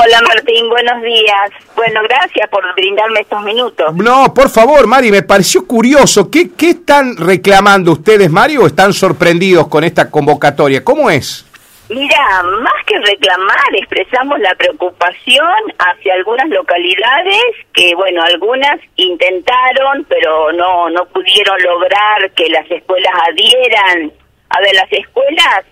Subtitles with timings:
[0.00, 1.50] Hola Martín, buenos días.
[1.74, 3.96] Bueno, gracias por brindarme estos minutos.
[3.96, 6.30] No, por favor, Mari, me pareció curioso.
[6.30, 10.84] ¿Qué, qué están reclamando ustedes, Mari, o están sorprendidos con esta convocatoria?
[10.84, 11.44] ¿Cómo es?
[11.88, 17.42] Mira, más que reclamar, expresamos la preocupación hacia algunas localidades
[17.72, 24.12] que, bueno, algunas intentaron, pero no, no pudieron lograr que las escuelas adhieran.
[24.50, 25.64] A ver, las escuelas,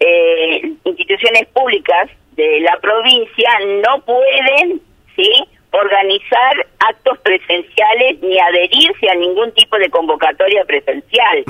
[0.00, 3.50] eh, instituciones públicas de la provincia
[3.82, 4.80] no pueden,
[5.16, 5.30] ¿sí?,
[5.74, 11.44] organizar actos presenciales ni adherirse a ningún tipo de convocatoria presencial.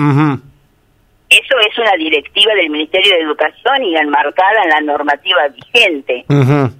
[1.29, 6.25] Eso es una directiva del Ministerio de Educación y enmarcada en la normativa vigente.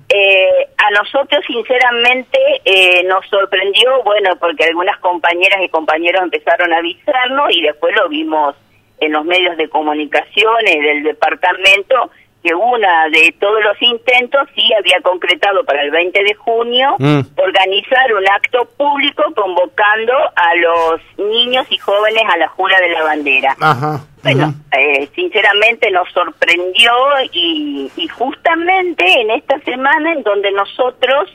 [0.09, 6.79] eh, a nosotros, sinceramente, eh, nos sorprendió, bueno, porque algunas compañeras y compañeros empezaron a
[6.79, 8.55] avisarnos y después lo vimos
[9.01, 12.11] en los medios de comunicaciones del departamento
[12.45, 17.21] que una de todos los intentos sí había concretado para el 20 de junio Mm.
[17.37, 23.03] organizar un acto público convocando a los niños y jóvenes a la jura de la
[23.03, 23.57] bandera.
[23.59, 24.01] Ajá.
[24.23, 26.93] Bueno, eh, sinceramente nos sorprendió
[27.33, 31.31] y, y justamente en esta semana en donde nosotros,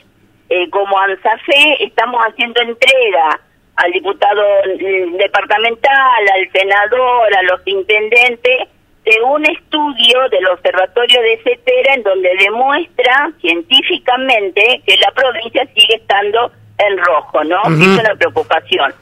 [0.48, 3.40] eh, como ANSAFE, estamos haciendo entrega
[3.76, 4.42] al diputado
[4.78, 8.68] mm, departamental, al senador, a los intendentes,
[9.04, 15.94] de un estudio del Observatorio de Cetera en donde demuestra científicamente que la provincia sigue
[15.94, 17.62] estando en rojo, ¿no?
[17.62, 18.92] Es una preocupación.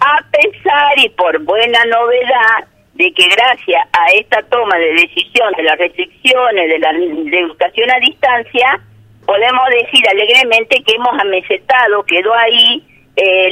[0.00, 5.62] A pesar y por buena novedad de que gracias a esta toma de decisión de
[5.62, 8.80] las restricciones de la de educación a distancia,
[9.24, 12.82] podemos decir alegremente que hemos amesetado, quedó ahí
[13.14, 13.47] el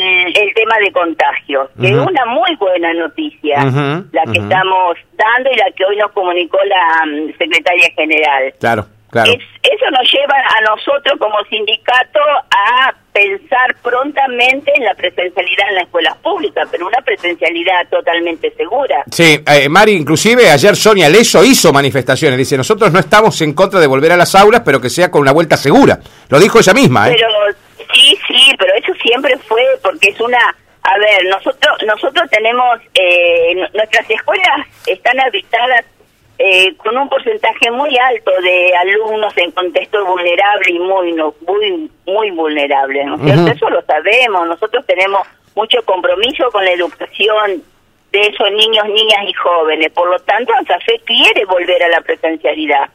[0.67, 3.65] tema de contagios, que es una muy buena noticia
[4.13, 8.53] la que estamos dando y la que hoy nos comunicó la mm, secretaria general.
[8.59, 9.31] Claro, claro.
[9.33, 15.75] Es- eso nos lleva a nosotros como sindicato a pensar prontamente en la presencialidad en
[15.77, 19.03] las escuelas públicas, pero una presencialidad totalmente segura.
[19.11, 22.39] Sí, eh, Mari, inclusive ayer Sonia Leso hizo manifestaciones.
[22.39, 25.23] Dice, nosotros no estamos en contra de volver a las aulas, pero que sea con
[25.23, 25.99] una vuelta segura.
[26.29, 27.17] Lo dijo ella misma, ¿eh?
[27.17, 27.29] Pero
[27.97, 30.39] sí, sí, pero eso siempre fue porque es una...
[30.83, 32.79] A ver, nosotros nosotros tenemos...
[32.95, 35.85] Eh, nu- nuestras escuelas están habitadas
[36.39, 41.91] eh, con un porcentaje muy alto de alumnos en contexto vulnerable y muy no, muy
[42.07, 43.43] muy vulnerable, ¿no cierto?
[43.43, 43.53] Ujú.
[43.53, 44.47] Eso lo sabemos.
[44.47, 47.63] Nosotros tenemos mucho compromiso con la educación
[48.13, 49.91] de esos niños, niñas y jóvenes.
[49.93, 52.89] Por lo tanto, ANSAFE quiere volver a la presencialidad.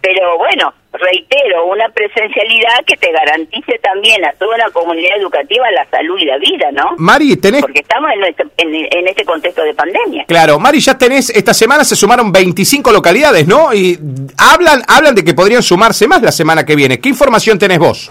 [0.00, 5.86] Pero bueno, reitero, una presencialidad que te garantice también a toda la comunidad educativa la
[5.90, 6.94] salud y la vida, ¿no?
[6.98, 7.60] Mari, tenés...
[7.62, 10.24] Porque estamos en, nuestro- en, en este contexto de pandemia.
[10.26, 13.74] Claro, Mari, ya tenés, esta semana se sumaron 25 localidades, ¿no?
[13.74, 13.98] Y
[14.38, 16.98] hablan, hablan de que podrían sumarse más la semana que viene.
[17.00, 18.10] ¿Qué información tenés vos?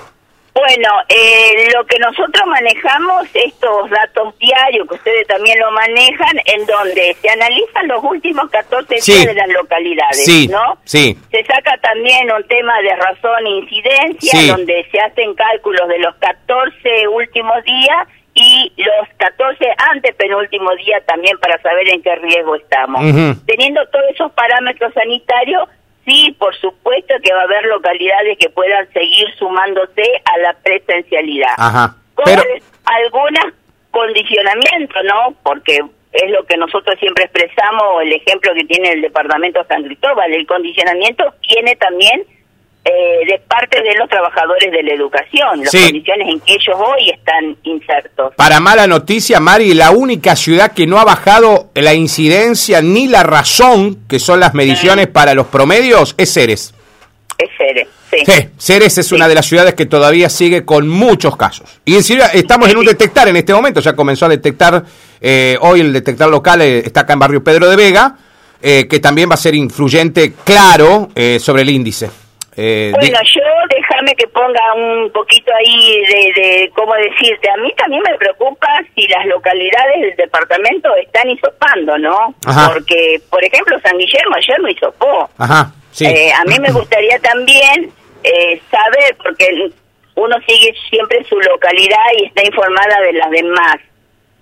[0.53, 6.65] Bueno, eh, lo que nosotros manejamos, estos datos diarios, que ustedes también lo manejan, en
[6.65, 9.13] donde se analizan los últimos 14 Sí.
[9.13, 10.77] días de las localidades, Sí, ¿no?
[10.83, 11.17] sí.
[11.31, 14.47] Se saca también un tema de razón e incidencia, Sí.
[14.49, 21.37] donde se hacen cálculos de los 14 últimos días y los 14 antepenúltimos días también
[21.39, 23.01] para saber en qué riesgo estamos.
[23.45, 25.69] Teniendo todos esos parámetros sanitarios,
[26.05, 31.53] sí, por supuesto que va a haber localidades que puedan seguir sumándose a la presencialidad.
[31.57, 31.95] Ajá.
[32.15, 32.43] Con Pero,
[32.85, 33.53] algunos
[33.91, 35.35] condicionamientos, ¿no?
[35.43, 35.79] Porque
[36.11, 40.45] es lo que nosotros siempre expresamos, el ejemplo que tiene el departamento San Cristóbal, el
[40.45, 42.23] condicionamiento viene también
[42.83, 45.83] eh, de parte de los trabajadores de la educación, las Sí.
[45.83, 48.33] condiciones en que ellos hoy están insertos.
[48.35, 53.21] para mala noticia, Mari, la única ciudad que no ha bajado la incidencia ni la
[53.23, 56.73] razón, que son las mediciones para los promedios, es Ceres.
[57.37, 58.17] Es serio, sí.
[58.25, 61.79] Sí, Ceres es una de las ciudades que todavía sigue con muchos casos.
[61.85, 64.83] Y en serio, estamos en un detectar en este momento, ya comenzó a detectar,
[65.19, 68.15] eh, hoy el detectar local eh, está acá en Barrio Pedro de Vega,
[68.61, 72.09] eh, que también va a ser influyente, claro, eh, sobre el índice.
[72.57, 77.49] Eh, Bueno, yo déjame que ponga un poquito ahí de, de, ¿cómo decirte?
[77.49, 82.35] A mí también me preocupa si las localidades del departamento están hisopando, ¿no?
[82.45, 82.71] Ajá.
[82.73, 85.29] Porque, por ejemplo, San Guillermo ayer no hisopó.
[85.37, 86.05] Ajá, sí.
[86.05, 87.91] Eh, a mí me gustaría también
[88.23, 89.71] eh, saber, porque
[90.15, 93.77] uno sigue siempre su localidad y está informada de las demás.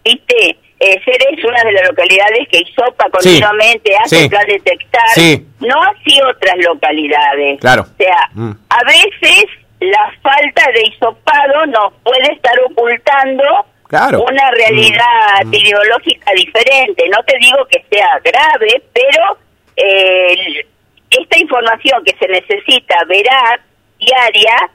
[0.03, 0.57] ¿Viste?
[0.81, 5.09] Eh, es una de las localidades que hisopa continuamente, hace sí, plan detectar.
[5.13, 5.45] sí.
[5.59, 7.59] No así otras localidades.
[7.59, 7.81] Claro.
[7.81, 8.51] O sea, Mm.
[8.69, 9.45] a veces
[9.81, 13.43] la falta de hisopado nos puede estar ocultando
[13.89, 14.23] Claro.
[14.23, 15.47] una realidad Mm.
[15.53, 17.09] epidemiológica diferente.
[17.09, 19.37] No te digo que sea grave, pero
[19.75, 20.65] eh,
[21.09, 23.59] esta información que se necesita veraz,
[23.97, 24.69] diaria,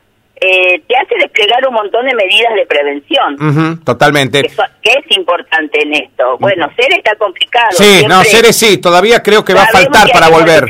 [0.46, 3.81] eh, te hace desplegar un montón de medidas de prevención.
[3.82, 4.43] Totalmente.
[4.43, 6.37] Que, es importante en esto.
[6.38, 7.70] Bueno, ser está complicado.
[7.70, 10.67] Sí, siempre no, Ceres sí, todavía creo que va a faltar para volver.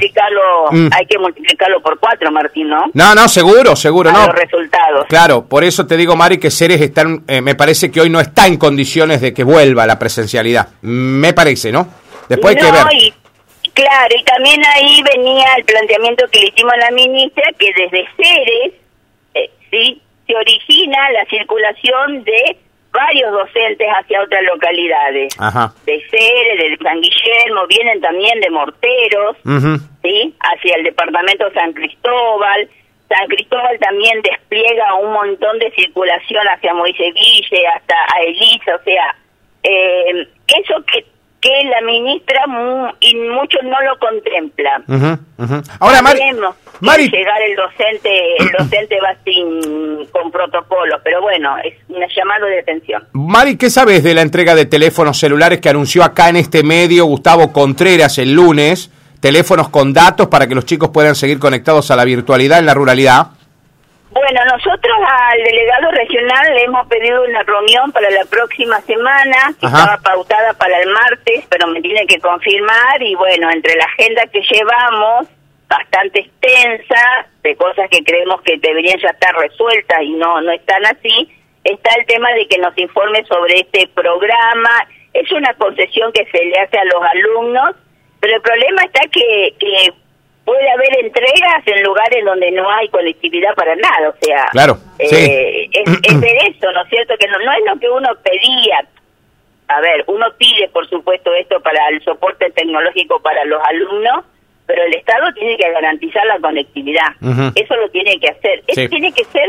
[0.71, 0.89] Mm.
[0.93, 2.85] Hay que multiplicarlo por cuatro, Martín, ¿no?
[2.93, 4.27] No, no, seguro, seguro, A no.
[4.27, 5.07] los resultados.
[5.09, 8.21] Claro, por eso te digo, Mari, que Ceres están, eh, me parece que hoy no
[8.21, 10.69] está en condiciones de que vuelva la presencialidad.
[10.83, 11.89] Me parece, ¿no?
[12.29, 12.87] Después hay que ver.
[12.93, 13.13] y
[13.73, 18.07] claro, y también ahí venía el planteamiento que le hicimos a la ministra, que desde
[18.17, 18.84] Ceres,
[19.75, 22.57] sí, se origina la circulación de
[22.93, 25.35] varios docentes hacia otras localidades.
[25.39, 25.73] Ajá.
[25.85, 29.79] De Ceres, de San Guillermo, vienen también de Morteros, Ujú.
[30.03, 30.35] ¿sí?
[30.41, 32.69] Hacia el departamento San Cristóbal.
[33.09, 38.85] San Cristóbal también despliega un montón de circulación hacia Moisés Guille, hasta a Elisa, o
[38.85, 39.17] sea,
[39.65, 41.05] eh, eso que,
[41.45, 44.85] que la ministra mu- y muchos no lo contemplan.
[44.89, 45.63] Ujú, ujú.
[45.79, 46.21] Ahora, Mari,
[46.81, 52.47] Mari, llegar el docente, el docente va sin con protocolos, pero bueno, es un llamado
[52.47, 53.05] de atención.
[53.13, 57.05] Mari, ¿qué sabes de la entrega de teléfonos celulares que anunció acá en este medio
[57.05, 58.91] Gustavo Contreras el lunes?
[59.21, 62.75] Teléfonos con datos para que los chicos puedan seguir conectados a la virtualidad en la
[62.75, 63.29] ruralidad.
[64.15, 69.67] Bueno, nosotros al delegado regional le hemos pedido una reunión para la próxima semana, que
[69.67, 69.79] Ajá.
[69.79, 74.25] estaba pautada para el martes, pero me tiene que confirmar y bueno, entre la agenda
[74.29, 75.27] que llevamos,
[75.69, 80.87] bastante extensa, de cosas que creemos que deberían ya estar resueltas y no, no están
[80.87, 81.29] así,
[81.65, 84.71] está el tema de que nos informe sobre este programa.
[85.13, 87.75] Es una concesión que se le hace a los alumnos,
[88.21, 89.93] pero el problema está que, que
[90.45, 95.09] puede haber entregas en lugares donde no hay conectividad para nada, o sea, Claro, eh,
[95.09, 95.71] sí.
[95.73, 97.15] es, es ver eso, ¿no es cierto?
[97.19, 98.85] Que no, no es lo que uno pedía.
[99.69, 104.25] A ver, uno pide, por supuesto, esto para el soporte tecnológico para los alumnos,
[104.67, 107.09] pero el Estado tiene que garantizar la conectividad.
[107.55, 108.63] Eso lo tiene que hacer.
[108.69, 108.81] Sí.
[108.83, 109.49] Eso tiene que ser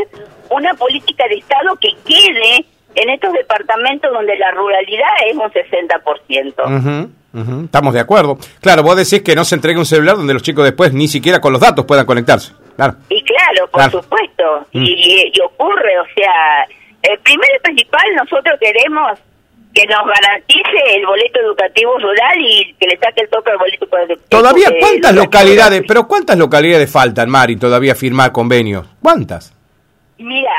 [0.50, 2.64] una política de Estado que quede
[2.96, 6.64] en estos departamentos donde la ruralidad es un 60%.
[6.64, 7.10] Ujú,
[7.40, 8.38] ujú, Estamos de acuerdo.
[8.60, 11.40] Claro, vos decís que no se entregue un celular donde los chicos después ni siquiera
[11.40, 12.52] con los datos puedan conectarse.
[12.76, 12.94] Claro.
[13.08, 14.02] Y claro, por Claro.
[14.02, 14.66] supuesto.
[14.72, 14.82] Mm.
[14.84, 16.66] Y, y ocurre, o sea,
[17.02, 19.18] el primero y principal, nosotros queremos
[19.74, 23.86] que nos garantice el boleto educativo rural y que le saque el toque al boleto
[23.86, 28.86] edu- Todavía, ¿cuántas educativo localidades, pero cuántas localidades faltan, Mari, todavía firmar convenios?
[29.02, 29.52] ¿Cuántas?
[30.16, 30.50] Mira,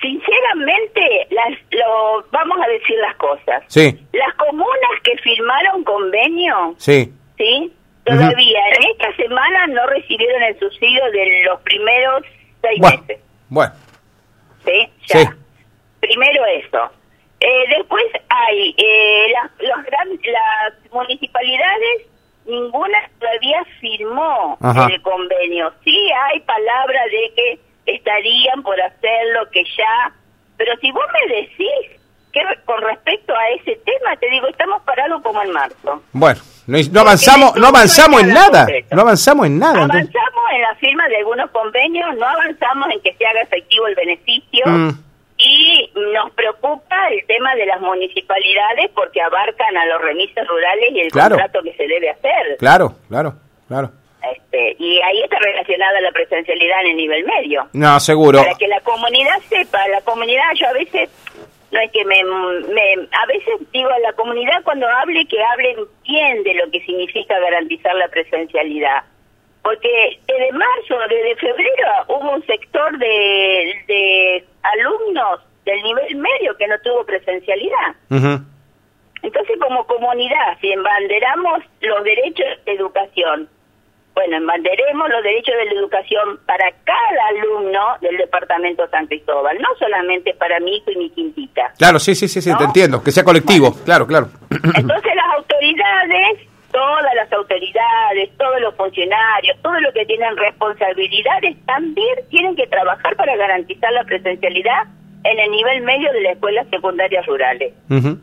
[0.00, 3.62] sinceramente, las, lo, vamos a decir las cosas.
[3.68, 7.12] Sí, Las comunas que firmaron convenio, sí.
[7.36, 7.72] ¿sí?
[8.04, 12.22] Todavía en esta semana no recibieron el subsidio de los primeros
[12.62, 13.22] seis Bueno, meses.
[13.48, 13.72] bueno,
[14.64, 14.88] ¿sí?
[15.06, 15.18] Ya.
[15.20, 15.26] Sí.
[16.00, 16.90] Primero eso.
[17.40, 22.06] Eh, después hay eh, las, los gran- las municipalidades,
[22.46, 24.88] ninguna todavía firmó Ajá.
[24.92, 25.72] el convenio.
[25.84, 27.60] Sí hay palabra de que
[27.94, 30.12] estarían por hacerlo, que ya...
[30.56, 32.00] Pero si vos me decís
[32.32, 36.02] que con respecto a ese tema, te digo, estamos parados como en marzo.
[36.12, 36.40] bueno.
[36.66, 38.66] No, no avanzamos, no avanzamos en nada.
[38.92, 39.82] No avanzamos en nada.
[39.82, 40.08] entonces.
[40.14, 43.94] Avanzamos en la firma de algunos convenios, no avanzamos en que se haga efectivo el
[43.96, 44.90] beneficio Mm.
[45.38, 51.00] y nos preocupa el tema de las municipalidades porque abarcan a los remises rurales y
[51.00, 51.36] el Claro.
[51.36, 52.56] contrato que se debe hacer.
[52.58, 53.34] Claro, claro,
[53.66, 53.90] claro.
[54.22, 57.68] Este, y ahí está relacionada la presencialidad en el nivel medio.
[57.72, 58.38] No, seguro.
[58.38, 61.08] Para que la comunidad sepa, la comunidad yo a veces
[61.70, 65.76] no es que me, me a veces digo a la comunidad cuando hable que hablen
[66.04, 69.04] bien de lo que significa garantizar la presencialidad.
[69.62, 76.66] Porque desde marzo, desde febrero hubo un sector de, de alumnos del nivel medio que
[76.66, 77.94] no tuvo presencialidad.
[79.22, 83.48] Entonces, como comunidad, si embanderamos los derechos de educación,
[84.14, 89.68] bueno, embanderemos los derechos de la educación para cada alumno del departamento San Cristóbal, no
[89.78, 91.72] solamente para mi hijo y mi quintita.
[91.78, 92.58] Claro, sí, sí, sí, sí, ¿No?
[92.58, 93.02] te entiendo.
[93.02, 94.28] Que sea colectivo, claro, claro.
[94.50, 96.40] Entonces, las autoridades,
[96.72, 103.16] todas las autoridades, todos los funcionarios, todos los que tienen responsabilidades, también tienen que trabajar
[103.16, 104.86] para garantizar la presencialidad
[105.24, 107.72] en el nivel medio de las escuelas secundarias rurales.
[107.88, 108.18] Ujú.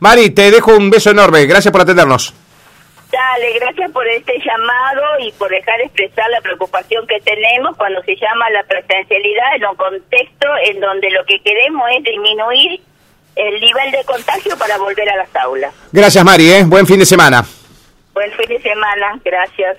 [0.00, 1.46] Mari, te dejo un beso enorme.
[1.46, 2.34] Gracias por atendernos.
[3.12, 8.16] Dale, gracias por este llamado y por dejar expresar la preocupación que tenemos cuando se
[8.16, 12.80] llama la presencialidad en un contexto en donde lo que queremos es disminuir
[13.36, 15.74] el nivel de contagio para volver a las aulas.
[15.92, 16.64] Gracias, Mari, ¿eh?
[16.64, 17.44] Buen fin de semana.
[18.14, 19.70] Buen fin de semana, gracias.